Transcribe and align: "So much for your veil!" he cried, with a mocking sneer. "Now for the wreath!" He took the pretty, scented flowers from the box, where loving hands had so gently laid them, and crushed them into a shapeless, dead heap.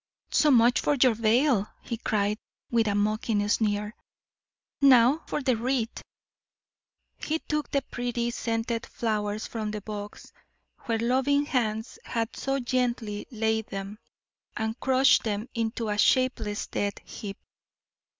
"So 0.31 0.49
much 0.49 0.79
for 0.81 0.95
your 0.95 1.13
veil!" 1.13 1.67
he 1.83 1.97
cried, 1.97 2.39
with 2.71 2.87
a 2.87 2.95
mocking 2.95 3.47
sneer. 3.47 3.93
"Now 4.81 5.21
for 5.27 5.43
the 5.43 5.55
wreath!" 5.55 6.01
He 7.17 7.37
took 7.37 7.69
the 7.69 7.83
pretty, 7.83 8.31
scented 8.31 8.87
flowers 8.87 9.45
from 9.45 9.69
the 9.69 9.81
box, 9.81 10.33
where 10.85 10.97
loving 10.97 11.45
hands 11.45 11.99
had 12.03 12.35
so 12.35 12.59
gently 12.59 13.27
laid 13.29 13.67
them, 13.67 13.99
and 14.57 14.79
crushed 14.79 15.21
them 15.21 15.47
into 15.53 15.87
a 15.89 15.99
shapeless, 15.99 16.65
dead 16.65 16.97
heap. 17.05 17.37